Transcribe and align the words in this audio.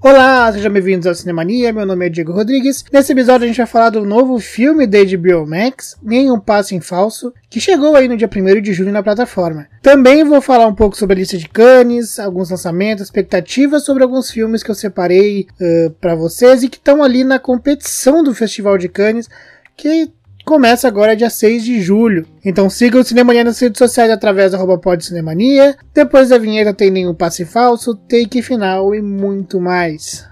Olá, 0.00 0.52
sejam 0.52 0.72
bem-vindos 0.72 1.08
ao 1.08 1.14
Cinemania, 1.14 1.72
meu 1.72 1.84
nome 1.84 2.06
é 2.06 2.08
Diego 2.08 2.30
Rodrigues. 2.30 2.84
Nesse 2.92 3.10
episódio 3.10 3.44
a 3.44 3.48
gente 3.48 3.56
vai 3.56 3.66
falar 3.66 3.90
do 3.90 4.06
novo 4.06 4.38
filme 4.38 4.86
da 4.86 4.98
HBO 4.98 5.44
Max, 5.44 5.96
Nenhum 6.00 6.38
Passo 6.38 6.72
em 6.72 6.80
Falso, 6.80 7.34
que 7.50 7.60
chegou 7.60 7.96
aí 7.96 8.06
no 8.06 8.16
dia 8.16 8.30
1 8.32 8.62
de 8.62 8.72
julho 8.72 8.92
na 8.92 9.02
plataforma. 9.02 9.66
Também 9.82 10.22
vou 10.22 10.40
falar 10.40 10.68
um 10.68 10.74
pouco 10.74 10.96
sobre 10.96 11.16
a 11.16 11.18
lista 11.18 11.36
de 11.36 11.48
Cannes, 11.48 12.20
alguns 12.20 12.48
lançamentos, 12.48 13.06
expectativas 13.06 13.84
sobre 13.84 14.04
alguns 14.04 14.30
filmes 14.30 14.62
que 14.62 14.70
eu 14.70 14.74
separei 14.76 15.48
uh, 15.60 15.90
para 16.00 16.14
vocês 16.14 16.62
e 16.62 16.68
que 16.68 16.76
estão 16.76 17.02
ali 17.02 17.24
na 17.24 17.40
competição 17.40 18.22
do 18.22 18.32
Festival 18.32 18.78
de 18.78 18.88
Cannes, 18.88 19.28
que 19.76 20.12
começa 20.48 20.88
agora 20.88 21.14
dia 21.14 21.28
6 21.28 21.62
de 21.62 21.78
julho. 21.78 22.26
Então 22.42 22.70
siga 22.70 22.98
o 22.98 23.04
Cinemania 23.04 23.44
nas 23.44 23.60
redes 23.60 23.76
sociais 23.76 24.10
através 24.10 24.52
da 24.52 24.58
Cinemania. 24.98 25.76
Depois 25.92 26.30
da 26.30 26.38
vinheta 26.38 26.72
tem 26.72 26.90
nenhum 26.90 27.14
passe 27.14 27.44
falso, 27.44 27.94
take 27.94 28.40
final 28.40 28.94
e 28.94 29.02
muito 29.02 29.60
mais. 29.60 30.26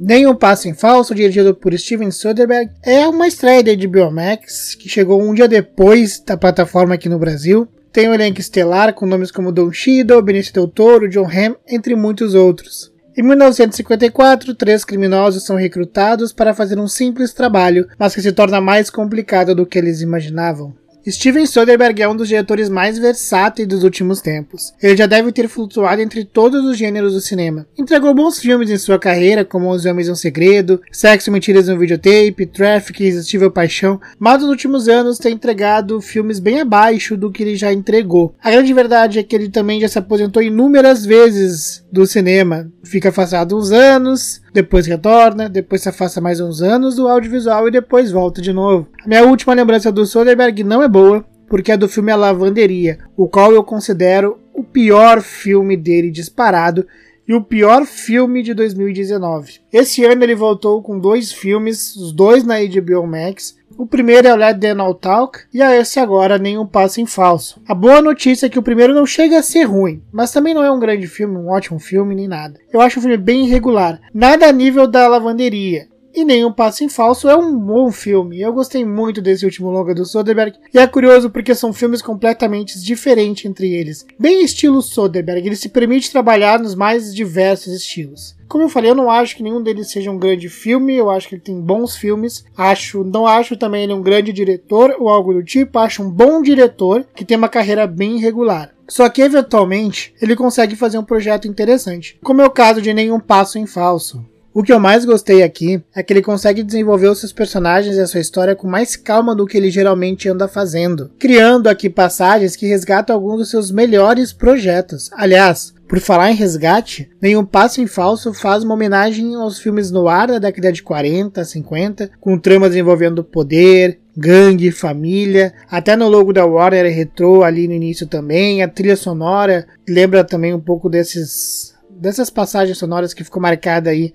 Nenhum 0.00 0.34
Passo 0.34 0.68
em 0.68 0.74
Falso, 0.74 1.14
dirigido 1.14 1.54
por 1.54 1.72
Steven 1.78 2.10
Soderbergh, 2.10 2.70
é 2.82 3.08
uma 3.08 3.26
estreia 3.26 3.74
de 3.74 3.88
Biomax 3.88 4.74
que 4.74 4.86
chegou 4.86 5.22
um 5.22 5.32
dia 5.32 5.48
depois 5.48 6.20
da 6.20 6.36
plataforma 6.36 6.94
aqui 6.94 7.08
no 7.08 7.18
Brasil. 7.18 7.66
Tem 7.94 8.08
um 8.08 8.12
elenco 8.12 8.40
estelar 8.40 8.92
com 8.92 9.06
nomes 9.06 9.30
como 9.30 9.52
Don 9.52 9.70
Cheadle, 9.70 10.20
Benicio 10.20 10.52
Del 10.52 10.66
Toro, 10.66 11.08
John 11.08 11.28
Hamm, 11.28 11.54
entre 11.64 11.94
muitos 11.94 12.34
outros. 12.34 12.92
Em 13.16 13.22
1954, 13.22 14.52
três 14.56 14.84
criminosos 14.84 15.44
são 15.44 15.54
recrutados 15.54 16.32
para 16.32 16.52
fazer 16.52 16.76
um 16.76 16.88
simples 16.88 17.32
trabalho, 17.32 17.86
mas 17.96 18.12
que 18.12 18.20
se 18.20 18.32
torna 18.32 18.60
mais 18.60 18.90
complicado 18.90 19.54
do 19.54 19.64
que 19.64 19.78
eles 19.78 20.00
imaginavam. 20.00 20.74
Steven 21.06 21.44
Soderbergh 21.44 22.00
é 22.00 22.08
um 22.08 22.16
dos 22.16 22.28
diretores 22.28 22.70
mais 22.70 22.98
versáteis 22.98 23.68
dos 23.68 23.84
últimos 23.84 24.22
tempos. 24.22 24.72
Ele 24.82 24.96
já 24.96 25.06
deve 25.06 25.30
ter 25.32 25.48
flutuado 25.48 26.00
entre 26.00 26.24
todos 26.24 26.64
os 26.64 26.78
gêneros 26.78 27.12
do 27.12 27.20
cinema. 27.20 27.66
Entregou 27.78 28.14
bons 28.14 28.38
filmes 28.38 28.70
em 28.70 28.78
sua 28.78 28.98
carreira, 28.98 29.44
como 29.44 29.70
Os 29.70 29.84
Homens 29.84 30.08
um 30.08 30.14
Segredo, 30.14 30.80
Sexo 30.90 31.28
e 31.28 31.32
Mentiras 31.32 31.68
no 31.68 31.78
Videotape, 31.78 32.46
Traffic, 32.46 33.02
Irresistível 33.02 33.50
Paixão, 33.50 34.00
mas 34.18 34.40
nos 34.40 34.48
últimos 34.48 34.88
anos 34.88 35.18
tem 35.18 35.34
entregado 35.34 36.00
filmes 36.00 36.38
bem 36.38 36.60
abaixo 36.60 37.18
do 37.18 37.30
que 37.30 37.42
ele 37.42 37.54
já 37.54 37.70
entregou. 37.70 38.34
A 38.42 38.50
grande 38.50 38.72
verdade 38.72 39.18
é 39.18 39.22
que 39.22 39.36
ele 39.36 39.50
também 39.50 39.80
já 39.80 39.88
se 39.88 39.98
aposentou 39.98 40.42
inúmeras 40.42 41.04
vezes 41.04 41.84
do 41.92 42.06
cinema. 42.06 42.70
Fica 42.82 43.10
afastado 43.10 43.56
uns 43.56 43.70
anos, 43.70 44.40
depois 44.54 44.86
retorna, 44.86 45.48
depois 45.48 45.82
se 45.82 45.88
afasta 45.88 46.20
mais 46.20 46.40
uns 46.40 46.62
anos 46.62 46.94
do 46.94 47.08
audiovisual 47.08 47.66
e 47.66 47.72
depois 47.72 48.12
volta 48.12 48.40
de 48.40 48.52
novo. 48.52 48.88
A 49.04 49.08
minha 49.08 49.24
última 49.24 49.52
lembrança 49.52 49.90
do 49.90 50.06
Soderbergh 50.06 50.62
não 50.62 50.80
é 50.80 50.86
boa, 50.86 51.24
porque 51.48 51.72
é 51.72 51.76
do 51.76 51.88
filme 51.88 52.12
A 52.12 52.16
Lavanderia, 52.16 53.00
o 53.16 53.26
qual 53.26 53.52
eu 53.52 53.64
considero 53.64 54.38
o 54.54 54.62
pior 54.62 55.20
filme 55.20 55.76
dele 55.76 56.08
disparado 56.08 56.86
e 57.26 57.34
o 57.34 57.42
pior 57.42 57.84
filme 57.84 58.42
de 58.42 58.54
2019. 58.54 59.60
Esse 59.72 60.04
ano 60.04 60.22
ele 60.22 60.34
voltou 60.34 60.82
com 60.82 60.98
dois 60.98 61.32
filmes, 61.32 61.96
os 61.96 62.12
dois 62.12 62.44
na 62.44 62.56
HBO 62.60 63.06
Max, 63.06 63.56
o 63.76 63.86
primeiro 63.86 64.28
é 64.28 64.32
o 64.32 64.36
Let 64.36 64.62
All 64.78 64.94
Talk 64.94 65.40
e 65.52 65.60
a 65.60 65.74
esse 65.74 65.98
agora 65.98 66.38
Nenhum 66.38 66.64
Passo 66.64 67.00
em 67.00 67.06
Falso. 67.06 67.60
A 67.66 67.74
boa 67.74 68.00
notícia 68.00 68.46
é 68.46 68.48
que 68.48 68.58
o 68.58 68.62
primeiro 68.62 68.94
não 68.94 69.04
chega 69.04 69.38
a 69.38 69.42
ser 69.42 69.64
ruim, 69.64 70.00
mas 70.12 70.30
também 70.30 70.54
não 70.54 70.62
é 70.62 70.70
um 70.70 70.78
grande 70.78 71.08
filme, 71.08 71.36
um 71.36 71.48
ótimo 71.48 71.80
filme, 71.80 72.14
nem 72.14 72.28
nada. 72.28 72.58
Eu 72.72 72.80
acho 72.80 72.98
o 72.98 73.02
filme 73.02 73.16
bem 73.16 73.46
irregular, 73.46 74.00
nada 74.12 74.46
a 74.46 74.52
nível 74.52 74.86
da 74.86 75.08
lavanderia. 75.08 75.88
E 76.16 76.24
Nenhum 76.24 76.52
Passo 76.52 76.84
em 76.84 76.88
Falso 76.88 77.28
é 77.28 77.34
um 77.34 77.58
bom 77.58 77.90
filme. 77.90 78.40
Eu 78.40 78.52
gostei 78.52 78.84
muito 78.84 79.20
desse 79.20 79.44
último 79.44 79.68
longa 79.68 79.92
do 79.92 80.04
Soderbergh. 80.04 80.56
E 80.72 80.78
é 80.78 80.86
curioso 80.86 81.28
porque 81.28 81.56
são 81.56 81.72
filmes 81.72 82.00
completamente 82.00 82.80
diferentes 82.80 83.44
entre 83.44 83.74
eles. 83.74 84.06
Bem 84.16 84.44
estilo 84.44 84.80
Soderbergh, 84.80 85.44
ele 85.44 85.56
se 85.56 85.68
permite 85.68 86.12
trabalhar 86.12 86.60
nos 86.60 86.76
mais 86.76 87.12
diversos 87.12 87.74
estilos. 87.74 88.36
Como 88.46 88.62
eu 88.62 88.68
falei, 88.68 88.92
eu 88.92 88.94
não 88.94 89.10
acho 89.10 89.34
que 89.34 89.42
nenhum 89.42 89.60
deles 89.60 89.90
seja 89.90 90.08
um 90.08 90.18
grande 90.18 90.48
filme, 90.48 90.94
eu 90.94 91.10
acho 91.10 91.28
que 91.28 91.34
ele 91.34 91.42
tem 91.42 91.60
bons 91.60 91.96
filmes. 91.96 92.44
Acho, 92.56 93.02
não 93.02 93.26
acho 93.26 93.56
também 93.56 93.82
ele 93.82 93.92
um 93.92 94.00
grande 94.02 94.32
diretor 94.32 94.94
ou 95.00 95.08
algo 95.08 95.34
do 95.34 95.42
tipo, 95.42 95.80
acho 95.80 96.00
um 96.00 96.08
bom 96.08 96.40
diretor 96.42 97.04
que 97.12 97.24
tem 97.24 97.36
uma 97.36 97.48
carreira 97.48 97.88
bem 97.88 98.18
irregular. 98.18 98.72
Só 98.88 99.08
que 99.08 99.20
eventualmente 99.20 100.14
ele 100.22 100.36
consegue 100.36 100.76
fazer 100.76 100.96
um 100.96 101.04
projeto 101.04 101.48
interessante, 101.48 102.16
como 102.22 102.40
é 102.40 102.46
o 102.46 102.50
caso 102.50 102.80
de 102.80 102.94
Nenhum 102.94 103.18
Passo 103.18 103.58
em 103.58 103.66
Falso. 103.66 104.24
O 104.54 104.62
que 104.62 104.72
eu 104.72 104.78
mais 104.78 105.04
gostei 105.04 105.42
aqui 105.42 105.82
é 105.92 106.00
que 106.00 106.12
ele 106.12 106.22
consegue 106.22 106.62
desenvolver 106.62 107.08
os 107.08 107.18
seus 107.18 107.32
personagens 107.32 107.96
e 107.96 108.00
a 108.00 108.06
sua 108.06 108.20
história 108.20 108.54
com 108.54 108.68
mais 108.68 108.94
calma 108.94 109.34
do 109.34 109.46
que 109.46 109.56
ele 109.56 109.68
geralmente 109.68 110.28
anda 110.28 110.46
fazendo, 110.46 111.10
criando 111.18 111.66
aqui 111.66 111.90
passagens 111.90 112.54
que 112.54 112.64
resgatam 112.64 113.16
alguns 113.16 113.38
dos 113.38 113.50
seus 113.50 113.72
melhores 113.72 114.32
projetos. 114.32 115.10
Aliás, 115.14 115.74
por 115.88 115.98
falar 115.98 116.30
em 116.30 116.36
resgate, 116.36 117.10
Nenhum 117.20 117.44
Passo 117.44 117.80
em 117.80 117.88
Falso 117.88 118.32
faz 118.32 118.62
uma 118.62 118.74
homenagem 118.74 119.34
aos 119.34 119.58
filmes 119.58 119.90
no 119.90 120.06
ar 120.06 120.28
da 120.28 120.38
década 120.38 120.70
de 120.70 120.84
40, 120.84 121.44
50, 121.44 122.10
com 122.20 122.38
tramas 122.38 122.76
envolvendo 122.76 123.24
poder, 123.24 123.98
gangue, 124.16 124.70
família, 124.70 125.52
até 125.68 125.96
no 125.96 126.08
logo 126.08 126.32
da 126.32 126.46
Warner 126.46 126.86
é 126.86 126.90
retrô 126.90 127.42
ali 127.42 127.66
no 127.66 127.74
início 127.74 128.06
também, 128.06 128.62
a 128.62 128.68
trilha 128.68 128.94
sonora 128.94 129.66
lembra 129.88 130.22
também 130.22 130.54
um 130.54 130.60
pouco 130.60 130.88
desses 130.88 131.74
dessas 131.90 132.28
passagens 132.28 132.76
sonoras 132.76 133.14
que 133.14 133.24
ficou 133.24 133.40
marcada 133.40 133.90
aí 133.90 134.12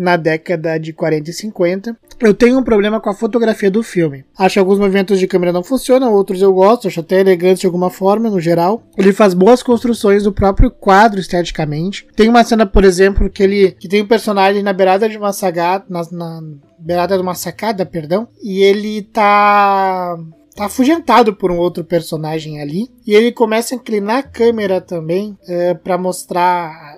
na 0.00 0.16
década 0.16 0.78
de 0.78 0.92
40 0.92 1.28
e 1.28 1.32
50. 1.32 1.96
Eu 2.18 2.34
tenho 2.34 2.58
um 2.58 2.62
problema 2.62 3.00
com 3.00 3.10
a 3.10 3.14
fotografia 3.14 3.70
do 3.70 3.82
filme. 3.82 4.24
Acho 4.36 4.54
que 4.54 4.58
alguns 4.58 4.78
movimentos 4.78 5.18
de 5.18 5.26
câmera 5.26 5.52
não 5.52 5.62
funcionam, 5.62 6.12
outros 6.12 6.40
eu 6.40 6.52
gosto, 6.52 6.88
acho 6.88 7.00
até 7.00 7.20
elegante 7.20 7.60
de 7.60 7.66
alguma 7.66 7.90
forma, 7.90 8.30
no 8.30 8.40
geral. 8.40 8.82
Ele 8.96 9.12
faz 9.12 9.34
boas 9.34 9.62
construções 9.62 10.24
do 10.24 10.32
próprio 10.32 10.70
quadro 10.70 11.20
esteticamente. 11.20 12.06
Tem 12.16 12.28
uma 12.28 12.44
cena, 12.44 12.66
por 12.66 12.84
exemplo, 12.84 13.28
que 13.28 13.42
ele 13.42 13.72
que 13.72 13.88
tem 13.88 14.02
um 14.02 14.06
personagem 14.06 14.62
na 14.62 14.72
beirada 14.72 15.08
de 15.08 15.18
uma 15.18 15.32
sagada, 15.32 15.84
na, 15.88 16.02
na 16.10 16.40
beirada 16.78 17.16
de 17.16 17.22
uma 17.22 17.34
sacada, 17.34 17.84
perdão, 17.84 18.28
e 18.42 18.62
ele 18.62 19.02
tá 19.02 20.16
tá 20.54 20.66
afugentado 20.66 21.34
por 21.34 21.50
um 21.50 21.56
outro 21.56 21.84
personagem 21.84 22.60
ali 22.60 22.90
e 23.06 23.14
ele 23.14 23.32
começa 23.32 23.74
a 23.74 23.76
inclinar 23.76 24.18
a 24.18 24.22
câmera 24.22 24.80
também 24.80 25.38
é, 25.48 25.72
para 25.74 25.96
mostrar 25.96 26.89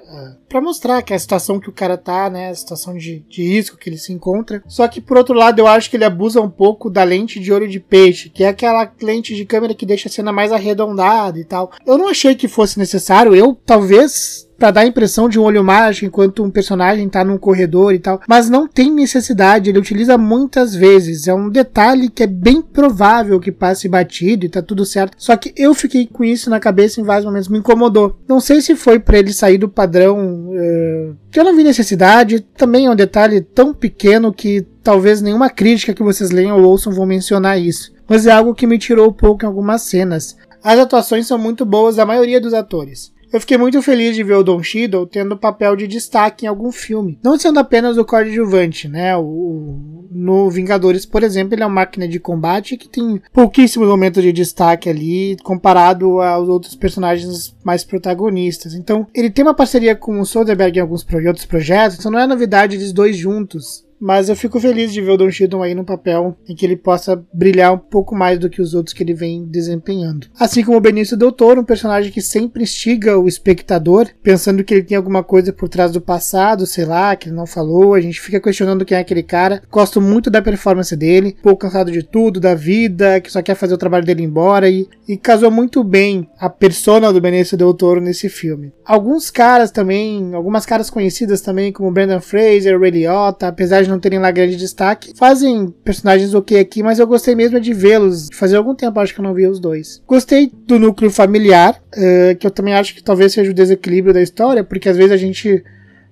para 0.48 0.60
mostrar 0.60 1.02
que 1.02 1.12
é 1.12 1.16
a 1.16 1.18
situação 1.18 1.58
que 1.58 1.68
o 1.68 1.72
cara 1.72 1.96
tá, 1.96 2.28
né, 2.28 2.50
a 2.50 2.54
situação 2.54 2.96
de, 2.96 3.20
de 3.28 3.42
risco 3.42 3.76
que 3.76 3.88
ele 3.88 3.98
se 3.98 4.12
encontra. 4.12 4.62
Só 4.66 4.86
que 4.88 5.00
por 5.00 5.16
outro 5.16 5.34
lado, 5.34 5.58
eu 5.58 5.66
acho 5.66 5.90
que 5.90 5.96
ele 5.96 6.04
abusa 6.04 6.40
um 6.40 6.50
pouco 6.50 6.90
da 6.90 7.04
lente 7.04 7.40
de 7.40 7.52
olho 7.52 7.68
de 7.68 7.80
peixe, 7.80 8.28
que 8.28 8.44
é 8.44 8.48
aquela 8.48 8.90
lente 9.00 9.34
de 9.34 9.44
câmera 9.44 9.74
que 9.74 9.86
deixa 9.86 10.08
a 10.08 10.12
cena 10.12 10.32
mais 10.32 10.52
arredondada 10.52 11.38
e 11.38 11.44
tal. 11.44 11.72
Eu 11.86 11.98
não 11.98 12.08
achei 12.08 12.34
que 12.34 12.48
fosse 12.48 12.78
necessário, 12.78 13.34
eu 13.34 13.58
talvez 13.66 14.48
para 14.62 14.70
dar 14.70 14.80
a 14.82 14.86
impressão 14.86 15.28
de 15.28 15.40
um 15.40 15.42
olho 15.42 15.64
mágico 15.64 16.06
enquanto 16.06 16.44
um 16.44 16.48
personagem 16.48 17.08
tá 17.08 17.24
num 17.24 17.36
corredor 17.36 17.92
e 17.92 17.98
tal, 17.98 18.20
mas 18.28 18.48
não 18.48 18.68
tem 18.68 18.92
necessidade, 18.92 19.68
ele 19.68 19.78
utiliza 19.80 20.16
muitas 20.16 20.72
vezes. 20.72 21.26
É 21.26 21.34
um 21.34 21.50
detalhe 21.50 22.08
que 22.08 22.22
é 22.22 22.28
bem 22.28 22.62
provável 22.62 23.40
que 23.40 23.50
passe 23.50 23.88
batido 23.88 24.46
e 24.46 24.48
tá 24.48 24.62
tudo 24.62 24.86
certo. 24.86 25.16
Só 25.18 25.36
que 25.36 25.52
eu 25.56 25.74
fiquei 25.74 26.06
com 26.06 26.22
isso 26.22 26.48
na 26.48 26.60
cabeça 26.60 27.00
em 27.00 27.04
vários 27.04 27.26
momentos, 27.26 27.48
me 27.48 27.58
incomodou. 27.58 28.16
Não 28.28 28.38
sei 28.38 28.60
se 28.60 28.76
foi 28.76 29.00
para 29.00 29.18
ele 29.18 29.32
sair 29.32 29.58
do 29.58 29.68
padrão 29.68 30.50
uh, 30.50 31.16
eu 31.34 31.44
não 31.44 31.56
vi 31.56 31.64
necessidade, 31.64 32.38
também 32.38 32.86
é 32.86 32.90
um 32.90 32.94
detalhe 32.94 33.40
tão 33.40 33.74
pequeno 33.74 34.32
que 34.32 34.64
talvez 34.80 35.20
nenhuma 35.20 35.50
crítica 35.50 35.92
que 35.92 36.04
vocês 36.04 36.30
leiam 36.30 36.56
ou 36.56 36.68
ouçam 36.68 36.92
vão 36.92 37.04
mencionar 37.04 37.58
isso. 37.60 37.92
Mas 38.08 38.28
é 38.28 38.30
algo 38.30 38.54
que 38.54 38.66
me 38.66 38.78
tirou 38.78 39.08
um 39.08 39.12
pouco 39.12 39.44
em 39.44 39.48
algumas 39.48 39.82
cenas. 39.82 40.36
As 40.62 40.78
atuações 40.78 41.26
são 41.26 41.36
muito 41.36 41.64
boas 41.64 41.96
da 41.96 42.06
maioria 42.06 42.40
dos 42.40 42.54
atores. 42.54 43.12
Eu 43.32 43.40
fiquei 43.40 43.56
muito 43.56 43.80
feliz 43.80 44.14
de 44.14 44.22
ver 44.22 44.34
o 44.34 44.42
Don 44.42 44.62
Cheadle 44.62 45.06
tendo 45.06 45.38
papel 45.38 45.74
de 45.74 45.86
destaque 45.86 46.44
em 46.44 46.48
algum 46.48 46.70
filme, 46.70 47.18
não 47.22 47.38
sendo 47.38 47.58
apenas 47.58 47.96
o 47.96 48.04
coadjuvante, 48.04 48.88
né? 48.88 49.16
O, 49.16 50.04
no 50.10 50.50
Vingadores, 50.50 51.06
por 51.06 51.22
exemplo, 51.22 51.54
ele 51.54 51.62
é 51.62 51.66
uma 51.66 51.76
máquina 51.76 52.06
de 52.06 52.20
combate 52.20 52.76
que 52.76 52.88
tem 52.88 53.22
pouquíssimos 53.32 53.88
momentos 53.88 54.22
de 54.22 54.32
destaque 54.32 54.90
ali 54.90 55.36
comparado 55.42 56.20
aos 56.20 56.48
outros 56.48 56.74
personagens 56.74 57.56
mais 57.64 57.82
protagonistas. 57.84 58.74
Então, 58.74 59.06
ele 59.14 59.30
tem 59.30 59.42
uma 59.42 59.54
parceria 59.54 59.96
com 59.96 60.20
o 60.20 60.26
Soderbergh 60.26 60.76
em 60.76 60.82
alguns 60.82 61.06
outros 61.26 61.46
projetos, 61.46 61.98
então 61.98 62.12
não 62.12 62.18
é 62.18 62.26
novidade 62.26 62.76
eles 62.76 62.92
dois 62.92 63.16
juntos 63.16 63.84
mas 64.02 64.28
eu 64.28 64.34
fico 64.34 64.58
feliz 64.58 64.92
de 64.92 65.00
ver 65.00 65.12
o 65.12 65.16
Don 65.16 65.30
Cheadle 65.30 65.62
aí 65.62 65.76
no 65.76 65.84
papel 65.84 66.36
em 66.48 66.56
que 66.56 66.66
ele 66.66 66.76
possa 66.76 67.24
brilhar 67.32 67.72
um 67.72 67.78
pouco 67.78 68.16
mais 68.16 68.36
do 68.36 68.50
que 68.50 68.60
os 68.60 68.74
outros 68.74 68.92
que 68.92 69.00
ele 69.00 69.14
vem 69.14 69.44
desempenhando. 69.44 70.26
Assim 70.36 70.64
como 70.64 70.76
o 70.76 70.80
Benício 70.80 71.16
Del 71.16 71.30
Toro, 71.30 71.60
um 71.60 71.64
personagem 71.64 72.10
que 72.10 72.20
sempre 72.20 72.64
instiga 72.64 73.16
o 73.16 73.28
espectador, 73.28 74.08
pensando 74.20 74.64
que 74.64 74.74
ele 74.74 74.82
tem 74.82 74.96
alguma 74.96 75.22
coisa 75.22 75.52
por 75.52 75.68
trás 75.68 75.92
do 75.92 76.00
passado, 76.00 76.66
sei 76.66 76.84
lá, 76.84 77.14
que 77.14 77.28
ele 77.28 77.36
não 77.36 77.46
falou, 77.46 77.94
a 77.94 78.00
gente 78.00 78.20
fica 78.20 78.40
questionando 78.40 78.84
quem 78.84 78.96
é 78.96 79.00
aquele 79.00 79.22
cara. 79.22 79.62
Gosto 79.70 80.00
muito 80.00 80.28
da 80.28 80.42
performance 80.42 80.96
dele, 80.96 81.36
pouco 81.40 81.60
cansado 81.60 81.92
de 81.92 82.02
tudo, 82.02 82.40
da 82.40 82.56
vida, 82.56 83.20
que 83.20 83.30
só 83.30 83.40
quer 83.40 83.54
fazer 83.54 83.74
o 83.74 83.78
trabalho 83.78 84.04
dele 84.04 84.24
embora 84.24 84.68
e, 84.68 84.88
e 85.06 85.16
casou 85.16 85.50
muito 85.50 85.84
bem 85.84 86.28
a 86.40 86.50
persona 86.50 87.12
do 87.12 87.20
Benício 87.20 87.56
Del 87.56 87.72
Toro 87.72 88.00
nesse 88.00 88.28
filme. 88.28 88.72
Alguns 88.84 89.30
caras 89.30 89.70
também, 89.70 90.34
algumas 90.34 90.66
caras 90.66 90.90
conhecidas 90.90 91.40
também, 91.40 91.70
como 91.70 91.92
Brandon 91.92 92.20
Fraser, 92.20 92.80
Ray 92.80 92.90
Liotta, 92.90 93.46
apesar 93.46 93.82
de 93.82 93.91
não 93.92 94.00
terem 94.00 94.18
lá 94.18 94.30
grande 94.30 94.56
destaque, 94.56 95.12
fazem 95.16 95.68
personagens 95.84 96.34
ok 96.34 96.58
aqui, 96.58 96.82
mas 96.82 96.98
eu 96.98 97.06
gostei 97.06 97.34
mesmo 97.34 97.60
de 97.60 97.72
vê-los. 97.72 98.28
Fazia 98.32 98.58
algum 98.58 98.74
tempo 98.74 98.98
acho 98.98 99.14
que 99.14 99.20
eu 99.20 99.24
não 99.24 99.34
via 99.34 99.50
os 99.50 99.60
dois. 99.60 100.02
Gostei 100.06 100.50
do 100.66 100.78
núcleo 100.78 101.10
familiar, 101.10 101.80
uh, 101.94 102.36
que 102.36 102.46
eu 102.46 102.50
também 102.50 102.74
acho 102.74 102.94
que 102.94 103.02
talvez 103.02 103.32
seja 103.32 103.50
o 103.50 103.54
desequilíbrio 103.54 104.14
da 104.14 104.22
história, 104.22 104.64
porque 104.64 104.88
às 104.88 104.96
vezes 104.96 105.12
a 105.12 105.16
gente 105.16 105.62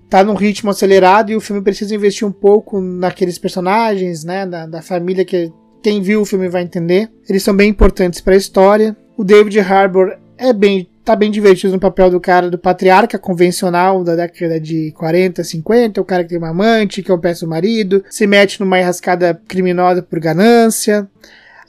tá 0.08 0.24
num 0.24 0.34
ritmo 0.34 0.70
acelerado 0.70 1.30
e 1.30 1.36
o 1.36 1.40
filme 1.40 1.62
precisa 1.62 1.94
investir 1.94 2.26
um 2.26 2.32
pouco 2.32 2.80
naqueles 2.80 3.38
personagens, 3.38 4.24
né, 4.24 4.44
da, 4.44 4.66
da 4.66 4.82
família 4.82 5.24
que 5.24 5.52
quem 5.82 6.02
viu 6.02 6.22
o 6.22 6.26
filme 6.26 6.48
vai 6.48 6.62
entender. 6.62 7.08
Eles 7.28 7.42
são 7.42 7.54
bem 7.54 7.70
importantes 7.70 8.20
para 8.20 8.34
a 8.34 8.36
história. 8.36 8.96
O 9.16 9.24
David 9.24 9.58
Harbour 9.60 10.16
é 10.36 10.52
bem 10.52 10.88
tá 11.10 11.16
bem 11.16 11.30
divertido 11.30 11.72
no 11.72 11.80
papel 11.80 12.08
do 12.08 12.20
cara 12.20 12.48
do 12.48 12.56
patriarca 12.56 13.18
convencional 13.18 14.04
da 14.04 14.14
década 14.14 14.60
de 14.60 14.92
40, 14.92 15.42
50, 15.42 16.00
o 16.00 16.04
cara 16.04 16.22
que 16.22 16.28
tem 16.28 16.38
uma 16.38 16.50
amante, 16.50 17.02
que 17.02 17.10
é 17.10 17.14
um 17.14 17.18
péssimo 17.18 17.50
marido, 17.50 18.04
se 18.08 18.28
mete 18.28 18.60
numa 18.60 18.78
enrascada 18.78 19.42
criminosa 19.48 20.02
por 20.02 20.20
ganância. 20.20 21.08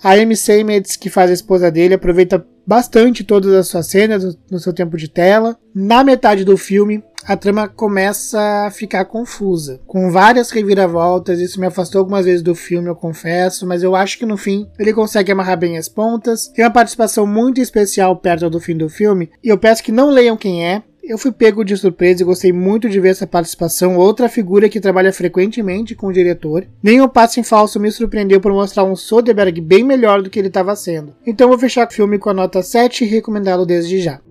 A 0.04 0.12
Amy 0.12 0.36
Seymetz, 0.36 0.96
que 0.96 1.10
faz 1.10 1.32
a 1.32 1.34
esposa 1.34 1.72
dele, 1.72 1.96
aproveita 1.96 2.46
bastante 2.68 3.24
todas 3.24 3.52
as 3.54 3.68
suas 3.68 3.88
cenas 3.88 4.38
no 4.50 4.60
seu 4.60 4.74
tempo 4.74 4.96
de 4.96 5.08
tela. 5.08 5.58
Na 5.74 6.04
metade 6.04 6.46
do 6.46 6.56
filme, 6.56 7.04
a 7.26 7.38
trama 7.38 7.68
começa 7.68 8.40
a 8.66 8.72
ficar 8.72 9.06
confusa, 9.06 9.80
com 9.86 10.12
várias 10.12 10.52
reviravoltas. 10.52 11.40
Isso 11.40 11.60
me 11.60 11.68
afastou 11.68 12.00
algumas 12.00 12.26
vezes 12.26 12.42
do 12.42 12.56
filme, 12.56 12.88
eu 12.88 12.96
confesso, 12.96 13.68
mas 13.68 13.84
eu 13.84 13.96
acho 13.96 14.18
que 14.18 14.26
no 14.26 14.38
fim 14.38 14.68
ele 14.80 14.94
consegue 14.94 15.32
amarrar 15.32 15.58
bem 15.58 15.78
as 15.78 15.88
pontas. 15.88 16.48
Tem 16.48 16.66
uma 16.66 16.72
participação 16.72 17.26
muito 17.26 17.62
especial 17.62 18.16
perto 18.16 18.50
do 18.50 18.60
fim 18.60 18.76
do 18.76 18.90
filme, 18.90 19.30
e 19.44 19.50
eu 19.50 19.58
peço 19.58 19.84
que 19.84 19.92
não 19.92 20.10
leiam 20.10 20.38
quem 20.38 20.66
é, 20.66 20.84
eu 21.04 21.18
fui 21.18 21.32
pego 21.32 21.66
de 21.66 21.76
surpresa 21.76 22.22
e 22.22 22.26
gostei 22.26 22.54
muito 22.54 22.88
de 22.88 23.00
ver 23.00 23.10
essa 23.10 23.26
participação. 23.26 23.98
Outra 23.98 24.30
figura 24.30 24.70
que 24.70 24.80
trabalha 24.80 25.12
frequentemente 25.12 25.96
com 25.96 26.08
o 26.08 26.14
diretor. 26.14 26.66
Nem 26.82 27.02
o 27.02 27.10
Passo 27.10 27.40
em 27.40 27.44
Falso 27.44 27.80
me 27.80 27.92
surpreendeu 27.92 28.40
por 28.40 28.54
mostrar 28.54 28.84
um 28.84 28.96
Soderbergh 28.96 29.60
bem 29.62 29.84
melhor 29.84 30.22
do 30.22 30.30
que 30.30 30.38
ele 30.38 30.48
estava 30.48 30.76
sendo. 30.76 31.14
Então 31.26 31.50
vou 31.50 31.58
fechar 31.58 31.88
o 31.88 31.92
filme 31.92 32.20
com 32.20 32.30
a 32.30 32.34
nota 32.34 32.62
7 32.62 33.04
e 33.04 33.08
recomendá-lo 33.08 33.66
desde 33.66 34.00
já. 34.00 34.22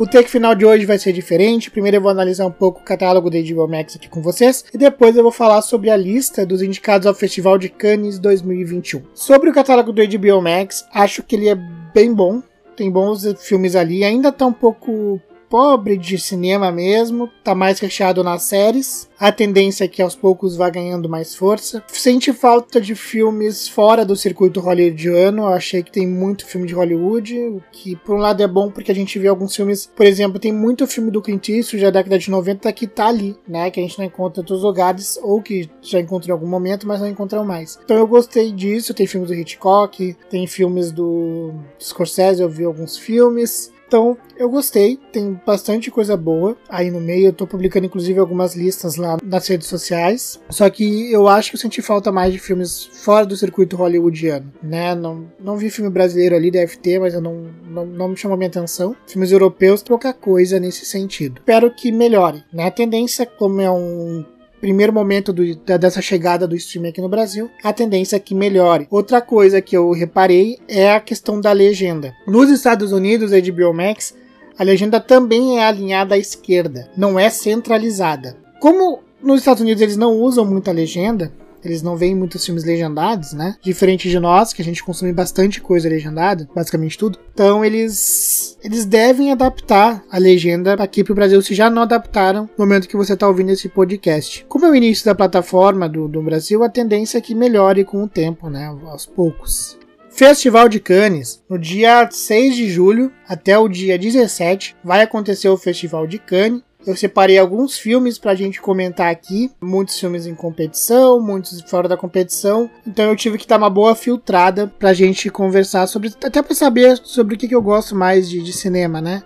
O 0.00 0.06
take 0.06 0.30
final 0.30 0.54
de 0.54 0.64
hoje 0.64 0.86
vai 0.86 0.98
ser 0.98 1.12
diferente. 1.12 1.70
Primeiro 1.70 1.98
eu 1.98 2.00
vou 2.00 2.10
analisar 2.10 2.46
um 2.46 2.50
pouco 2.50 2.80
o 2.80 2.82
catálogo 2.82 3.28
da 3.28 3.38
HBO 3.38 3.68
Max 3.68 3.96
aqui 3.96 4.08
com 4.08 4.22
vocês 4.22 4.64
e 4.72 4.78
depois 4.78 5.14
eu 5.14 5.22
vou 5.22 5.30
falar 5.30 5.60
sobre 5.60 5.90
a 5.90 5.96
lista 5.96 6.46
dos 6.46 6.62
indicados 6.62 7.06
ao 7.06 7.12
Festival 7.12 7.58
de 7.58 7.68
Cannes 7.68 8.18
2021. 8.18 9.02
Sobre 9.12 9.50
o 9.50 9.52
catálogo 9.52 9.92
do 9.92 10.00
HBO 10.00 10.40
Max, 10.40 10.86
acho 10.90 11.22
que 11.22 11.36
ele 11.36 11.50
é 11.50 11.54
bem 11.92 12.14
bom. 12.14 12.42
Tem 12.74 12.90
bons 12.90 13.26
filmes 13.42 13.76
ali, 13.76 14.02
ainda 14.02 14.32
tá 14.32 14.46
um 14.46 14.54
pouco 14.54 15.20
pobre 15.50 15.98
de 15.98 16.16
cinema 16.16 16.70
mesmo, 16.70 17.28
tá 17.42 17.56
mais 17.56 17.80
recheado 17.80 18.22
nas 18.22 18.44
séries. 18.44 19.10
A 19.18 19.32
tendência 19.32 19.84
é 19.84 19.88
que 19.88 20.00
aos 20.00 20.14
poucos 20.14 20.56
vá 20.56 20.70
ganhando 20.70 21.08
mais 21.08 21.34
força. 21.34 21.82
Sente 21.88 22.32
falta 22.32 22.80
de 22.80 22.94
filmes 22.94 23.68
fora 23.68 24.04
do 24.04 24.14
circuito 24.14 24.60
hollywoodiano. 24.60 25.42
Eu 25.42 25.48
achei 25.48 25.82
que 25.82 25.90
tem 25.90 26.06
muito 26.06 26.46
filme 26.46 26.68
de 26.68 26.74
Hollywood, 26.74 27.36
o 27.36 27.62
que 27.72 27.96
por 27.96 28.14
um 28.14 28.20
lado 28.20 28.42
é 28.42 28.46
bom 28.46 28.70
porque 28.70 28.92
a 28.92 28.94
gente 28.94 29.18
vê 29.18 29.26
alguns 29.26 29.54
filmes, 29.54 29.84
por 29.84 30.06
exemplo, 30.06 30.38
tem 30.38 30.52
muito 30.52 30.86
filme 30.86 31.10
do 31.10 31.20
Clint 31.20 31.48
Eastwood 31.48 31.84
da 31.84 31.90
década 31.90 32.18
de 32.18 32.30
90 32.30 32.72
que 32.72 32.86
tá 32.86 33.08
ali, 33.08 33.36
né, 33.46 33.70
que 33.70 33.80
a 33.80 33.82
gente 33.82 33.98
não 33.98 34.04
encontra 34.06 34.40
em 34.40 34.42
outros 34.42 34.62
lugares 34.62 35.18
ou 35.20 35.42
que 35.42 35.68
já 35.82 35.98
encontrou 35.98 36.30
em 36.30 36.38
algum 36.38 36.48
momento, 36.48 36.86
mas 36.86 37.00
não 37.00 37.08
encontram 37.08 37.44
mais. 37.44 37.78
Então 37.84 37.96
eu 37.96 38.06
gostei 38.06 38.52
disso, 38.52 38.94
tem 38.94 39.06
filmes 39.06 39.28
do 39.28 39.34
Hitchcock, 39.34 40.16
tem 40.30 40.46
filmes 40.46 40.92
do 40.92 41.52
Scorsese, 41.80 42.40
eu 42.40 42.48
vi 42.48 42.64
alguns 42.64 42.96
filmes. 42.96 43.72
Então, 43.90 44.16
eu 44.36 44.48
gostei, 44.48 45.00
tem 45.10 45.40
bastante 45.44 45.90
coisa 45.90 46.16
boa 46.16 46.56
aí 46.68 46.92
no 46.92 47.00
meio. 47.00 47.26
Eu 47.26 47.32
tô 47.32 47.44
publicando 47.44 47.86
inclusive 47.86 48.20
algumas 48.20 48.54
listas 48.54 48.94
lá 48.94 49.18
nas 49.20 49.48
redes 49.48 49.66
sociais. 49.66 50.38
Só 50.48 50.70
que 50.70 51.10
eu 51.10 51.26
acho 51.26 51.50
que 51.50 51.56
eu 51.56 51.60
senti 51.60 51.82
falta 51.82 52.12
mais 52.12 52.32
de 52.32 52.38
filmes 52.38 52.84
fora 52.84 53.26
do 53.26 53.36
circuito 53.36 53.74
hollywoodiano, 53.74 54.52
né? 54.62 54.94
Não, 54.94 55.26
não 55.40 55.56
vi 55.56 55.70
filme 55.70 55.90
brasileiro 55.90 56.36
ali, 56.36 56.52
deve 56.52 56.76
ter, 56.76 57.00
mas 57.00 57.14
eu 57.14 57.20
não, 57.20 57.48
não, 57.68 57.84
não 57.84 58.08
me 58.10 58.16
chamou 58.16 58.36
minha 58.36 58.46
atenção. 58.46 58.94
Filmes 59.08 59.32
europeus, 59.32 59.82
pouca 59.82 60.12
coisa 60.12 60.60
nesse 60.60 60.86
sentido. 60.86 61.40
Espero 61.40 61.68
que 61.74 61.90
melhore, 61.90 62.44
né? 62.52 62.66
A 62.66 62.70
tendência, 62.70 63.26
como 63.26 63.60
é 63.60 63.68
um 63.68 64.24
primeiro 64.60 64.92
momento 64.92 65.32
do, 65.32 65.54
dessa 65.56 66.02
chegada 66.02 66.46
do 66.46 66.54
streaming 66.54 66.90
aqui 66.90 67.00
no 67.00 67.08
Brasil, 67.08 67.50
a 67.64 67.72
tendência 67.72 68.16
é 68.16 68.20
que 68.20 68.34
melhore. 68.34 68.86
Outra 68.90 69.20
coisa 69.20 69.60
que 69.60 69.76
eu 69.76 69.90
reparei 69.92 70.58
é 70.68 70.92
a 70.92 71.00
questão 71.00 71.40
da 71.40 71.52
legenda. 71.52 72.14
Nos 72.26 72.50
Estados 72.50 72.92
Unidos, 72.92 73.32
a 73.32 73.40
HBO 73.40 73.72
Max, 73.72 74.14
a 74.58 74.62
legenda 74.62 75.00
também 75.00 75.58
é 75.58 75.64
alinhada 75.64 76.14
à 76.14 76.18
esquerda, 76.18 76.90
não 76.96 77.18
é 77.18 77.30
centralizada. 77.30 78.36
Como 78.60 79.00
nos 79.22 79.40
Estados 79.40 79.62
Unidos 79.62 79.82
eles 79.82 79.96
não 79.96 80.12
usam 80.12 80.44
muita 80.44 80.72
legenda, 80.72 81.32
eles 81.64 81.82
não 81.82 81.96
veem 81.96 82.14
muitos 82.14 82.44
filmes 82.44 82.64
legendados, 82.64 83.32
né? 83.32 83.56
Diferente 83.62 84.08
de 84.08 84.18
nós, 84.18 84.52
que 84.52 84.62
a 84.62 84.64
gente 84.64 84.82
consome 84.82 85.12
bastante 85.12 85.60
coisa 85.60 85.88
legendada, 85.88 86.48
basicamente 86.54 86.98
tudo. 86.98 87.18
Então 87.32 87.64
eles 87.64 88.58
eles 88.62 88.84
devem 88.84 89.32
adaptar 89.32 90.02
a 90.10 90.18
legenda 90.18 90.74
aqui 90.74 91.02
pro 91.02 91.14
Brasil 91.14 91.40
se 91.42 91.54
já 91.54 91.70
não 91.70 91.82
adaptaram 91.82 92.48
no 92.56 92.64
momento 92.64 92.88
que 92.88 92.96
você 92.96 93.14
está 93.14 93.26
ouvindo 93.26 93.50
esse 93.50 93.68
podcast. 93.68 94.44
Como 94.48 94.66
é 94.66 94.70
o 94.70 94.74
início 94.74 95.04
da 95.04 95.14
plataforma 95.14 95.88
do, 95.88 96.08
do 96.08 96.22
Brasil, 96.22 96.62
a 96.62 96.68
tendência 96.68 97.18
é 97.18 97.20
que 97.20 97.34
melhore 97.34 97.84
com 97.84 98.02
o 98.02 98.08
tempo, 98.08 98.48
né? 98.48 98.66
Aos 98.84 99.06
poucos. 99.06 99.78
Festival 100.10 100.68
de 100.68 100.80
Cannes. 100.80 101.42
No 101.48 101.58
dia 101.58 102.08
6 102.10 102.56
de 102.56 102.68
julho 102.68 103.12
até 103.26 103.56
o 103.56 103.68
dia 103.68 103.98
17 103.98 104.76
vai 104.84 105.02
acontecer 105.02 105.48
o 105.48 105.56
Festival 105.56 106.06
de 106.06 106.18
Cannes. 106.18 106.62
Eu 106.86 106.96
separei 106.96 107.38
alguns 107.38 107.78
filmes 107.78 108.18
pra 108.18 108.34
gente 108.34 108.60
comentar 108.60 109.10
aqui, 109.10 109.50
muitos 109.60 109.98
filmes 109.98 110.26
em 110.26 110.34
competição, 110.34 111.20
muitos 111.20 111.60
fora 111.62 111.88
da 111.88 111.96
competição. 111.96 112.70
Então 112.86 113.04
eu 113.06 113.16
tive 113.16 113.36
que 113.36 113.46
dar 113.46 113.58
uma 113.58 113.70
boa 113.70 113.94
filtrada 113.94 114.66
pra 114.78 114.94
gente 114.94 115.28
conversar 115.28 115.86
sobre, 115.86 116.12
até 116.24 116.42
pra 116.42 116.54
saber 116.54 116.98
sobre 117.02 117.34
o 117.34 117.38
que, 117.38 117.48
que 117.48 117.54
eu 117.54 117.62
gosto 117.62 117.94
mais 117.94 118.28
de, 118.28 118.42
de 118.42 118.52
cinema, 118.52 119.00
né? 119.00 119.22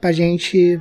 Pra 0.00 0.12
gente 0.12 0.80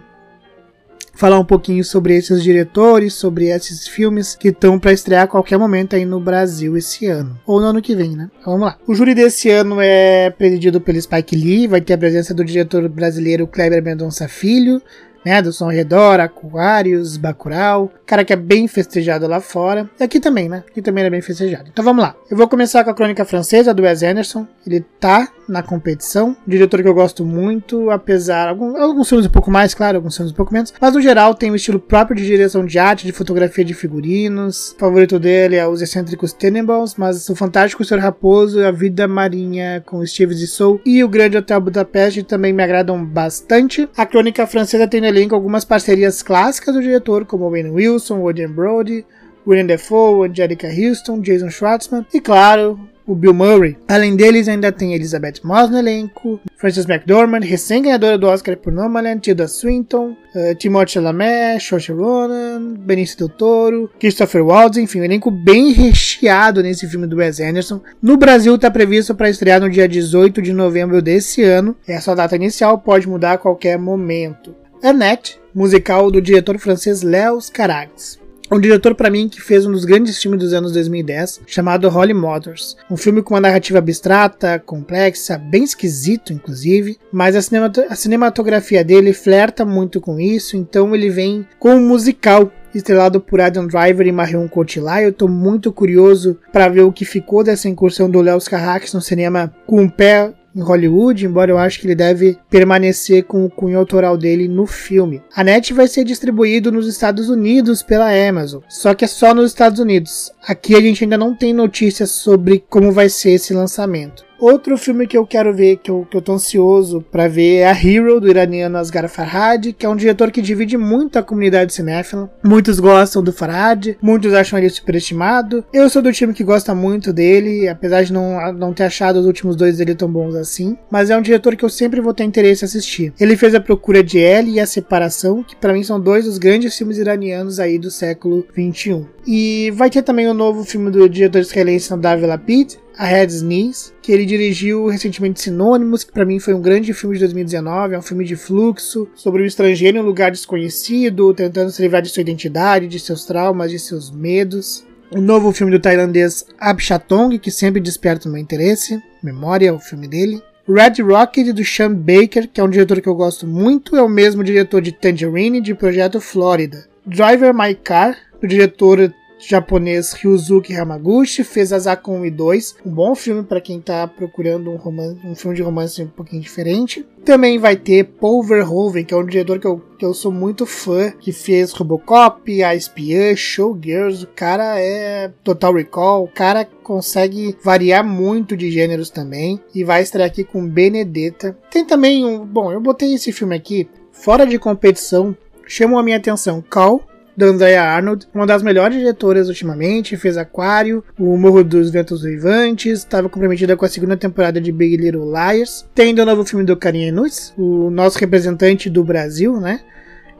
falar 1.19 1.37
um 1.37 1.43
pouquinho 1.43 1.83
sobre 1.83 2.15
esses 2.15 2.41
diretores, 2.41 3.13
sobre 3.13 3.47
esses 3.47 3.85
filmes 3.85 4.35
que 4.35 4.47
estão 4.47 4.79
para 4.79 4.93
estrear 4.93 5.23
a 5.23 5.27
qualquer 5.27 5.57
momento 5.57 5.93
aí 5.93 6.05
no 6.05 6.17
Brasil 6.17 6.77
esse 6.77 7.07
ano. 7.07 7.37
Ou 7.45 7.59
no 7.59 7.67
ano 7.67 7.81
que 7.81 7.93
vem, 7.93 8.15
né? 8.15 8.29
Então, 8.39 8.53
vamos 8.53 8.67
lá. 8.67 8.77
O 8.87 8.95
júri 8.95 9.13
desse 9.13 9.49
ano 9.49 9.81
é 9.81 10.29
presidido 10.29 10.79
pelo 10.79 11.01
Spike 11.01 11.35
Lee, 11.35 11.67
vai 11.67 11.81
ter 11.81 11.93
a 11.93 11.97
presença 11.97 12.33
do 12.33 12.45
diretor 12.45 12.87
brasileiro 12.87 13.45
Kleber 13.45 13.83
Mendonça 13.83 14.29
Filho, 14.29 14.81
né, 15.25 15.41
do 15.41 15.51
Som 15.51 15.67
Redor, 15.67 16.19
Aquarius, 16.19 17.17
Bacurau, 17.17 17.91
cara 18.09 18.25
que 18.25 18.33
é 18.33 18.35
bem 18.35 18.67
festejado 18.67 19.27
lá 19.27 19.39
fora. 19.39 19.87
E 19.99 20.03
aqui 20.03 20.19
também, 20.19 20.49
né? 20.49 20.63
Aqui 20.67 20.81
também 20.81 21.03
é 21.03 21.09
bem 21.11 21.21
festejado. 21.21 21.69
Então 21.71 21.85
vamos 21.85 22.03
lá. 22.03 22.15
Eu 22.29 22.35
vou 22.35 22.47
começar 22.47 22.83
com 22.83 22.89
a 22.89 22.93
crônica 22.95 23.23
francesa 23.23 23.71
do 23.71 23.83
Wes 23.83 24.01
Anderson. 24.01 24.47
Ele 24.65 24.83
tá 24.99 25.27
na 25.47 25.63
competição. 25.63 26.35
Um 26.47 26.49
diretor 26.49 26.81
que 26.81 26.87
eu 26.87 26.93
gosto 26.93 27.23
muito, 27.23 27.89
apesar. 27.89 28.47
Alguns, 28.47 28.75
alguns 28.79 29.09
filmes 29.09 29.27
um 29.27 29.31
pouco 29.31 29.51
mais, 29.51 29.73
claro, 29.73 29.97
alguns 29.97 30.15
filmes 30.15 30.31
um 30.31 30.35
pouco 30.35 30.53
menos. 30.53 30.73
Mas 30.79 30.93
no 30.93 31.01
geral 31.01 31.35
tem 31.35 31.51
um 31.51 31.55
estilo 31.55 31.79
próprio 31.79 32.15
de 32.15 32.25
direção 32.25 32.65
de 32.65 32.79
arte, 32.79 33.05
de 33.05 33.11
fotografia 33.11 33.63
de 33.63 33.73
figurinos. 33.73 34.71
O 34.71 34.79
favorito 34.79 35.19
dele 35.19 35.55
é 35.55 35.67
Os 35.67 35.81
Excêntricos 35.81 36.33
Tenenbaums, 36.33 36.95
mas 36.95 37.29
o 37.29 37.35
Fantástico 37.35 37.83
Senhor 37.83 38.01
Raposo, 38.01 38.63
A 38.63 38.71
Vida 38.71 39.07
Marinha 39.07 39.83
com 39.85 40.05
Steve 40.05 40.33
Zissou 40.33 40.81
e 40.85 41.03
O 41.03 41.09
Grande 41.09 41.37
Hotel 41.37 41.61
Budapeste 41.61 42.23
também 42.23 42.53
me 42.53 42.63
agradam 42.63 43.03
bastante. 43.03 43.89
A 43.95 44.05
crônica 44.05 44.45
francesa 44.47 44.87
tem 44.87 45.01
no 45.01 45.07
elenco 45.07 45.35
algumas 45.35 45.65
parcerias 45.65 46.21
clássicas 46.21 46.73
do 46.73 46.81
diretor, 46.81 47.25
como 47.25 47.49
Wayne 47.49 47.71
Wilson, 47.71 47.98
William 47.99 48.51
Brody, 48.51 49.05
William 49.45 49.65
Defoe, 49.65 50.27
Angelica 50.27 50.67
Houston, 50.67 51.21
Jason 51.21 51.49
Schwartzman 51.49 52.05
e, 52.13 52.19
claro, 52.19 52.79
o 53.09 53.15
Bill 53.15 53.33
Murray. 53.33 53.75
Além 53.87 54.15
deles, 54.15 54.47
ainda 54.47 54.71
tem 54.71 54.93
Elizabeth 54.93 55.41
Moss 55.43 55.69
no 55.69 55.79
elenco, 55.79 56.39
Frances 56.55 56.85
McDormand, 56.85 57.39
recém-ganhadora 57.39 58.17
do 58.17 58.27
Oscar 58.27 58.55
por 58.55 58.71
Nomadland, 58.71 59.21
Tilda 59.21 59.47
Swinton, 59.47 60.15
uh, 60.35 60.55
Timothée 60.55 60.93
Chalamet, 60.93 61.59
Saoirse 61.59 61.91
Ronan, 61.91 62.75
Benicio 62.77 63.17
Del 63.17 63.29
Toro, 63.29 63.89
Christopher 63.99 64.45
Waltz, 64.45 64.77
enfim, 64.77 65.01
um 65.01 65.05
elenco 65.05 65.31
bem 65.31 65.71
recheado 65.71 66.61
nesse 66.61 66.87
filme 66.87 67.07
do 67.07 67.17
Wes 67.17 67.39
Anderson. 67.39 67.81
No 67.99 68.15
Brasil 68.15 68.53
está 68.53 68.69
previsto 68.69 69.15
para 69.15 69.29
estrear 69.29 69.59
no 69.59 69.69
dia 69.69 69.87
18 69.87 70.41
de 70.41 70.53
novembro 70.53 71.01
desse 71.01 71.41
ano. 71.41 71.75
Essa 71.87 72.15
data 72.15 72.35
inicial 72.35 72.77
pode 72.77 73.07
mudar 73.07 73.33
a 73.33 73.37
qualquer 73.37 73.79
momento. 73.79 74.53
Annette, 74.83 75.39
musical 75.53 76.09
do 76.09 76.21
diretor 76.21 76.57
francês 76.57 77.01
Léo 77.01 77.39
Carax 77.51 78.19
um 78.51 78.59
diretor 78.59 78.95
para 78.95 79.11
mim 79.11 79.29
que 79.29 79.41
fez 79.41 79.65
um 79.65 79.71
dos 79.71 79.85
grandes 79.85 80.19
filmes 80.19 80.39
dos 80.39 80.53
anos 80.53 80.71
2010, 80.71 81.41
chamado 81.45 81.87
Holly 81.87 82.13
Motors. 82.13 82.75
Um 82.89 82.97
filme 82.97 83.21
com 83.21 83.35
uma 83.35 83.41
narrativa 83.41 83.77
abstrata, 83.77 84.57
complexa, 84.57 85.37
bem 85.37 85.63
esquisito 85.63 86.33
inclusive, 86.33 86.97
mas 87.11 87.35
a, 87.35 87.41
cinemat 87.41 87.77
a 87.89 87.95
cinematografia 87.95 88.83
dele 88.83 89.13
flerta 89.13 89.63
muito 89.63 90.01
com 90.01 90.19
isso, 90.19 90.57
então 90.57 90.95
ele 90.95 91.09
vem 91.09 91.47
com 91.59 91.75
um 91.75 91.87
musical 91.87 92.51
estrelado 92.73 93.19
por 93.21 93.39
Adam 93.39 93.67
Driver 93.67 94.07
e 94.07 94.11
Marion 94.11 94.47
Cotillard. 94.47 95.03
Eu 95.03 95.09
estou 95.09 95.27
muito 95.27 95.71
curioso 95.71 96.39
para 96.51 96.69
ver 96.69 96.81
o 96.81 96.91
que 96.91 97.05
ficou 97.05 97.43
dessa 97.43 97.69
incursão 97.69 98.09
do 98.09 98.21
Léo 98.21 98.39
Carrax 98.41 98.93
no 98.93 99.01
cinema 99.01 99.53
com 99.67 99.83
o 99.83 99.91
pé 99.91 100.33
em 100.55 100.61
Hollywood, 100.61 101.25
embora 101.25 101.51
eu 101.51 101.57
acho 101.57 101.79
que 101.79 101.87
ele 101.87 101.95
deve 101.95 102.37
permanecer 102.49 103.23
com 103.23 103.45
o 103.45 103.49
cunho 103.49 103.77
autoral 103.77 104.17
dele 104.17 104.47
no 104.47 104.65
filme. 104.65 105.21
A 105.35 105.43
NET 105.43 105.73
vai 105.73 105.87
ser 105.87 106.03
distribuído 106.03 106.71
nos 106.71 106.87
Estados 106.87 107.29
Unidos 107.29 107.83
pela 107.83 108.09
Amazon, 108.11 108.61
só 108.69 108.93
que 108.93 109.05
é 109.05 109.07
só 109.07 109.33
nos 109.33 109.51
Estados 109.51 109.79
Unidos. 109.79 110.31
Aqui 110.47 110.75
a 110.75 110.81
gente 110.81 111.03
ainda 111.03 111.17
não 111.17 111.35
tem 111.35 111.53
notícias 111.53 112.11
sobre 112.11 112.63
como 112.69 112.91
vai 112.91 113.09
ser 113.09 113.31
esse 113.31 113.53
lançamento. 113.53 114.28
Outro 114.39 114.77
filme 114.77 115.05
que 115.05 115.17
eu 115.17 115.25
quero 115.25 115.53
ver, 115.53 115.77
que 115.77 115.91
eu, 115.91 116.07
que 116.09 116.15
eu 116.15 116.21
tô 116.21 116.33
ansioso 116.33 117.03
para 117.11 117.27
ver, 117.27 117.57
é 117.57 117.67
a 117.67 117.73
Hero, 117.73 118.21
do 118.21 118.29
iraniano 118.29 118.77
Asghar 118.77 119.09
Farhad, 119.09 119.73
que 119.73 119.85
é 119.85 119.89
um 119.89 119.95
diretor 119.95 120.31
que 120.31 120.41
divide 120.41 120.77
muito 120.77 121.19
a 121.19 121.23
comunidade 121.23 121.73
cinéfila. 121.73 122.31
Muitos 122.43 122.79
gostam 122.79 123.21
do 123.21 123.33
Farhad, 123.33 123.97
muitos 124.01 124.33
acham 124.33 124.57
ele 124.57 124.69
superestimado. 124.69 125.63
Eu 125.73 125.89
sou 125.89 126.01
do 126.01 126.13
time 126.13 126.33
que 126.33 126.43
gosta 126.43 126.73
muito 126.73 127.11
dele, 127.11 127.67
apesar 127.67 128.03
de 128.03 128.13
não, 128.13 128.53
não 128.53 128.73
ter 128.73 128.83
achado 128.83 129.19
os 129.19 129.25
últimos 129.25 129.55
dois 129.55 129.77
dele 129.77 129.93
tão 129.93 130.09
bons 130.09 130.35
assim. 130.35 130.77
Mas 130.89 131.09
é 131.09 131.17
um 131.17 131.21
diretor 131.21 131.55
que 131.55 131.65
eu 131.65 131.69
sempre 131.69 131.99
vou 131.99 132.13
ter 132.13 132.23
interesse 132.23 132.63
em 132.63 132.67
assistir. 132.67 133.13
Ele 133.19 133.35
fez 133.35 133.53
A 133.53 133.59
Procura 133.59 134.01
de 134.01 134.19
Ellie 134.19 134.55
e 134.55 134.59
A 134.59 134.65
Separação, 134.65 135.43
que 135.43 135.55
para 135.55 135.73
mim 135.73 135.83
são 135.83 135.99
dois 135.99 136.25
dos 136.25 136.37
grandes 136.37 136.77
filmes 136.77 136.97
iranianos 136.97 137.59
aí 137.59 137.77
do 137.77 137.91
século 137.91 138.45
21. 138.55 139.05
E 139.27 139.71
vai 139.75 139.89
ter 139.89 140.01
também 140.01 140.27
o 140.27 140.33
novo 140.33 140.63
filme 140.63 140.89
do 140.89 141.09
diretor 141.09 141.39
israelense 141.39 141.91
Nadav 141.91 142.25
Lapid, 142.25 142.77
a 142.99 143.05
Head's 143.05 143.41
Knees, 143.41 143.93
que 144.01 144.11
ele 144.11 144.25
dirigiu 144.25 144.87
recentemente 144.87 145.39
Sinônimos, 145.39 146.03
que 146.03 146.11
para 146.11 146.25
mim 146.25 146.37
foi 146.37 146.53
um 146.53 146.61
grande 146.61 146.93
filme 146.93 147.15
de 147.15 147.21
2019, 147.21 147.95
é 147.95 147.97
um 147.97 148.01
filme 148.01 148.25
de 148.25 148.35
fluxo, 148.35 149.07
sobre 149.15 149.41
o 149.41 149.45
estrangeiro 149.45 149.97
em 149.97 150.01
um 150.01 150.05
lugar 150.05 150.31
desconhecido, 150.31 151.33
tentando 151.33 151.71
se 151.71 151.81
livrar 151.81 152.01
de 152.01 152.09
sua 152.09 152.19
identidade, 152.19 152.89
de 152.89 152.99
seus 152.99 153.23
traumas, 153.23 153.71
de 153.71 153.79
seus 153.79 154.11
medos. 154.11 154.85
O 155.15 155.21
novo 155.21 155.53
filme 155.53 155.71
do 155.71 155.79
tailandês 155.79 156.45
Abshatong, 156.59 157.39
que 157.39 157.49
sempre 157.49 157.79
desperta 157.79 158.27
o 158.27 158.31
meu 158.33 158.41
interesse, 158.41 159.01
Memória 159.23 159.69
é 159.69 159.71
o 159.71 159.79
filme 159.79 160.05
dele. 160.05 160.43
Red 160.67 161.01
Rocket 161.01 161.53
do 161.53 161.63
Sean 161.63 161.93
Baker, 161.93 162.49
que 162.49 162.59
é 162.59 162.63
um 162.63 162.69
diretor 162.69 162.99
que 162.99 163.07
eu 163.07 163.15
gosto 163.15 163.47
muito, 163.47 163.95
é 163.95 164.01
o 164.01 164.09
mesmo 164.09 164.43
diretor 164.43 164.81
de 164.81 164.91
Tangerine 164.91 165.61
de 165.61 165.73
Projeto 165.73 166.19
Flórida. 166.19 166.85
Driver 167.05 167.53
My 167.53 167.73
Car, 167.73 168.17
do 168.41 168.47
diretor 168.47 169.11
japonês 169.39 170.13
Ryuzuki 170.13 170.75
Hamaguchi, 170.75 171.43
fez 171.43 171.71
Asako 171.71 172.11
1 172.11 172.25
e 172.25 172.31
2, 172.31 172.75
um 172.85 172.91
bom 172.91 173.15
filme 173.15 173.43
para 173.43 173.61
quem 173.61 173.79
tá 173.79 174.05
procurando 174.07 174.69
um, 174.69 174.75
romance, 174.75 175.17
um 175.25 175.33
filme 175.33 175.55
de 175.55 175.63
romance 175.63 176.01
um 176.03 176.07
pouquinho 176.07 176.41
diferente. 176.41 177.05
Também 177.23 177.57
vai 177.57 177.75
ter 177.75 178.05
Paul 178.05 178.43
Verhoeven, 178.43 179.05
que 179.05 179.13
é 179.13 179.17
um 179.17 179.25
diretor 179.25 179.59
que 179.59 179.67
eu, 179.67 179.81
que 179.97 180.05
eu 180.05 180.13
sou 180.13 180.31
muito 180.31 180.65
fã, 180.65 181.11
que 181.11 181.31
fez 181.31 181.71
Robocop, 181.71 182.63
A 182.63 182.75
Espiã, 182.75 183.35
Showgirls, 183.35 184.23
o 184.23 184.27
cara 184.27 184.79
é 184.79 185.31
Total 185.43 185.73
Recall, 185.73 186.23
o 186.23 186.27
cara 186.27 186.67
consegue 186.83 187.55
variar 187.63 188.03
muito 188.03 188.57
de 188.57 188.71
gêneros 188.71 189.09
também, 189.09 189.59
e 189.73 189.83
vai 189.83 190.01
estrear 190.01 190.27
aqui 190.27 190.43
com 190.43 190.67
Benedetta. 190.67 191.57
Tem 191.71 191.85
também 191.85 192.25
um, 192.25 192.45
bom, 192.45 192.71
eu 192.71 192.81
botei 192.81 193.13
esse 193.13 193.31
filme 193.31 193.55
aqui, 193.55 193.87
fora 194.11 194.45
de 194.45 194.57
competição, 194.57 195.35
chamam 195.67 195.99
a 195.99 196.03
minha 196.03 196.17
atenção 196.17 196.63
Call, 196.67 197.03
da 197.39 197.45
Andrea 197.45 197.81
Arnold, 197.81 198.27
uma 198.35 198.45
das 198.45 198.61
melhores 198.61 198.97
diretoras 198.97 199.47
ultimamente, 199.47 200.17
fez 200.17 200.35
Aquário, 200.35 201.01
O 201.17 201.37
Morro 201.37 201.63
dos 201.63 201.89
Ventos 201.89 202.21
Vivantes, 202.21 202.99
estava 202.99 203.29
comprometida 203.29 203.77
com 203.77 203.85
a 203.85 203.89
segunda 203.89 204.17
temporada 204.17 204.59
de 204.59 204.73
Big 204.73 204.97
Little 204.97 205.31
Liars. 205.31 205.87
Tem 205.95 206.13
o 206.13 206.25
novo 206.25 206.43
filme 206.43 206.65
do 206.65 206.75
Karim 206.75 207.03
Enuts, 207.03 207.53
o 207.57 207.89
nosso 207.89 208.19
representante 208.19 208.89
do 208.89 209.05
Brasil, 209.05 209.57
né? 209.57 209.79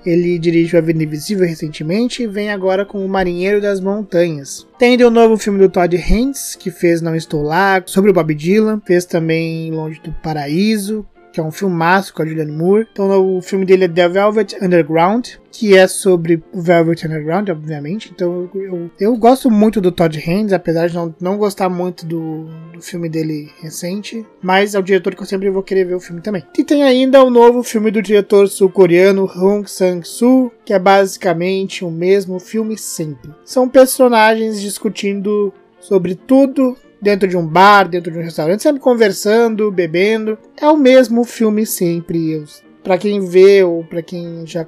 Ele 0.06 0.38
dirigiu 0.38 0.80
A 0.80 0.82
Vida 0.82 1.04
Invisível 1.04 1.48
recentemente 1.48 2.24
e 2.24 2.28
vem 2.28 2.52
agora 2.52 2.86
com 2.86 3.06
O 3.06 3.10
Marinheiro 3.10 3.62
das 3.62 3.80
Montanhas. 3.80 4.68
Tem 4.78 5.02
o 5.02 5.10
novo 5.10 5.38
filme 5.38 5.60
do 5.60 5.70
Todd 5.70 5.96
Haynes, 5.96 6.56
que 6.58 6.70
fez 6.70 7.02
Não 7.02 7.16
Estou 7.16 7.42
Lá, 7.42 7.82
sobre 7.86 8.12
o 8.12 8.14
Bob 8.14 8.34
Dylan. 8.34 8.82
Fez 8.86 9.06
também 9.06 9.72
Longe 9.72 10.02
do 10.02 10.12
Paraíso, 10.22 11.06
que 11.32 11.40
é 11.40 11.44
um 11.44 11.52
filmaço 11.52 12.14
com 12.14 12.22
a 12.22 12.26
Julianne 12.26 12.52
Moore. 12.52 12.88
Então 12.92 13.38
o 13.38 13.42
filme 13.42 13.66
dele 13.66 13.86
é 13.86 13.88
The 13.88 14.10
Velvet 14.10 14.56
Underground, 14.62 15.28
que 15.52 15.76
é 15.76 15.88
sobre 15.88 16.44
o 16.54 16.62
Velvet 16.62 17.06
Underground, 17.06 17.50
obviamente. 17.50 18.12
Então 18.14 18.50
eu, 18.54 18.90
eu, 19.00 19.18
gosto 19.18 19.50
muito 19.50 19.82
do 19.82 19.92
Todd 19.92 20.18
Haynes, 20.18 20.54
apesar 20.54 20.88
de 20.88 20.96
não, 20.96 21.14
não 21.20 21.38
gostar 21.38 21.70
muito 21.70 22.06
do, 22.06 22.46
do 22.74 22.82
filme 22.82 23.10
dele 23.10 23.52
recente, 23.62 24.26
mas 24.42 24.76
é 24.76 24.80
o 24.80 24.84
diretor 24.84 25.16
que 25.16 25.22
eu 25.22 25.28
sempre 25.28 25.50
vou 25.50 25.64
querer 25.64 25.86
ver 25.86 25.96
o 25.96 26.00
filme 26.00 26.22
também. 26.22 26.44
E 26.58 26.64
tem 26.64 26.84
ainda 26.84 27.24
o 27.24 27.30
novo 27.30 27.64
filme 27.64 27.92
do 27.92 28.02
diretor 28.02 28.48
sul-coreano 28.48 29.26
Hong 29.26 29.70
Sang-soo, 29.70 30.52
que 30.66 30.74
é 30.74 30.80
basicamente 30.80 31.84
o 31.84 31.92
mesmo 31.92 32.40
filme 32.40 32.78
sempre. 32.78 33.32
São 33.44 33.68
personagens 33.68 34.62
discutindo 34.62 35.54
sobre 35.80 36.16
tudo 36.16 36.78
dentro 37.02 37.28
de 37.28 37.38
um 37.38 37.46
bar, 37.46 37.88
dentro 37.88 38.12
de 38.12 38.18
um 38.18 38.24
restaurante, 38.24 38.64
sempre 38.64 38.82
conversando, 38.82 39.72
bebendo. 39.72 40.38
É 40.60 40.68
o 40.68 40.78
mesmo 40.78 41.24
filme 41.24 41.66
sempre. 41.66 42.44
Para 42.84 42.98
quem 42.98 43.20
vê 43.26 43.64
ou 43.64 43.84
para 43.84 44.02
quem 44.02 44.46
já 44.46 44.66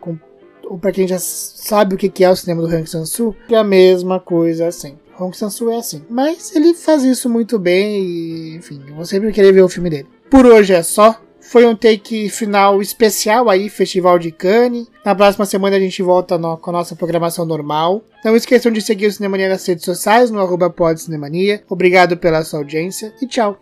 ou 0.64 0.78
para 0.78 0.92
quem 0.92 1.08
já 1.08 1.20
sabe 1.20 1.96
o 1.96 1.98
que 1.98 2.24
é 2.24 2.30
o 2.30 2.36
cinema 2.36 2.62
do 2.62 2.74
Hong 2.74 2.88
Sang-soo, 2.88 3.36
é 3.50 3.56
a 3.56 3.64
mesma 3.64 4.20
coisa 4.20 4.68
assim. 4.68 4.98
Hong 5.20 5.36
Sang-soo 5.36 5.70
é 5.70 5.78
assim, 5.78 6.04
mas 6.10 6.56
ele 6.56 6.74
faz 6.74 7.04
isso 7.04 7.30
muito 7.30 7.60
bem 7.60 8.02
e, 8.02 8.56
enfim, 8.56 8.82
eu 8.88 8.96
vou 8.96 9.06
sempre 9.06 9.32
querer 9.34 9.52
ver 9.52 9.62
o 9.62 9.70
filme 9.70 9.90
dele. 9.90 10.08
Por 10.30 10.46
hoje 10.46 10.74
é 10.74 10.82
só. 10.82 11.22
Foi 11.52 11.66
um 11.66 11.76
take 11.76 12.30
final 12.30 12.82
especial 12.82 13.50
aí, 13.50 13.68
Festival 13.68 14.18
de 14.18 14.32
Cannes. 14.32 14.88
Na 15.04 15.14
próxima 15.14 15.46
semana 15.46 15.76
a 15.76 15.80
gente 15.82 16.02
volta 16.02 16.38
no, 16.38 16.56
com 16.56 16.70
a 16.70 16.74
nossa 16.74 16.96
programação 16.96 17.46
normal. 17.46 18.02
Não 18.24 18.38
esqueçam 18.38 18.72
de 18.72 18.82
seguir 18.82 19.08
o 19.08 19.12
Cinemania 19.12 19.50
nas 19.50 19.68
redes 19.68 19.84
sociais, 19.84 20.32
no 20.32 20.40
arroba 20.40 20.74
Obrigado 21.68 22.16
pela 22.16 22.46
sua 22.46 22.60
audiência 22.60 23.14
e 23.22 23.28
tchau! 23.28 23.60